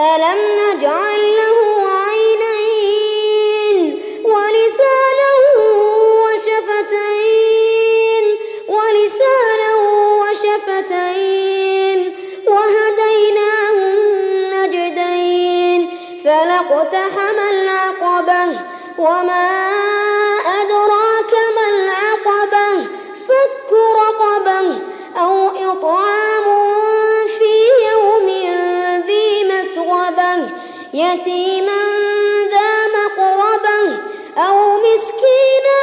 [0.00, 1.58] ألم نجعل له
[2.08, 3.76] عينين
[4.24, 5.30] ولسانا
[6.24, 8.24] وشفتين
[8.68, 9.70] ولسانا
[10.20, 11.98] وشفتين
[12.48, 15.80] وهديناه النجدين
[16.24, 18.42] فلاقتحم العقبة
[18.98, 19.48] وما
[20.60, 20.99] أدراك
[30.94, 31.82] يتيما
[32.50, 33.98] ذا مقربة
[34.38, 35.80] أو مسكينا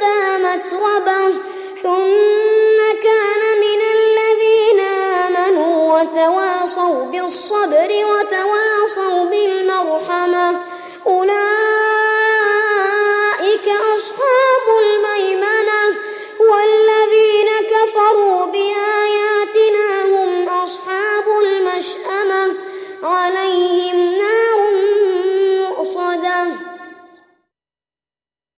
[0.00, 1.34] ذا متربة
[1.82, 10.60] ثم كان من الذين آمنوا وتواصوا بالصبر وتواصوا بالمرحمة
[11.06, 11.34] أولئك
[13.96, 14.33] أصحاب